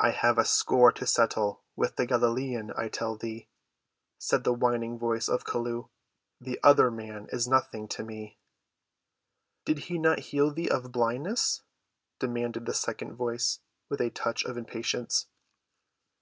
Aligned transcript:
"I 0.00 0.12
have 0.12 0.38
a 0.38 0.46
score 0.46 0.92
to 0.92 1.06
settle 1.06 1.62
with 1.76 1.96
the 1.96 2.06
Galilean, 2.06 2.72
I 2.74 2.88
tell 2.88 3.16
thee," 3.18 3.50
said 4.16 4.44
the 4.44 4.54
whining 4.54 4.98
voice 4.98 5.28
of 5.28 5.44
Chelluh. 5.44 5.90
"The 6.40 6.58
other 6.62 6.90
man 6.90 7.28
is 7.32 7.46
nothing 7.46 7.86
to 7.88 8.02
me." 8.02 8.38
"Did 9.66 9.78
he 9.90 9.98
not 9.98 10.20
heal 10.20 10.50
thee 10.54 10.70
of 10.70 10.90
blindness?" 10.90 11.64
demanded 12.18 12.64
the 12.64 12.72
second 12.72 13.16
voice 13.16 13.58
with 13.90 14.00
a 14.00 14.08
touch 14.08 14.42
of 14.46 14.56
impatience. 14.56 15.26